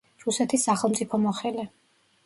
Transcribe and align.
რუსეთის 0.21 0.65
სახელმწიფო 0.69 1.23
მოხელე. 1.27 1.71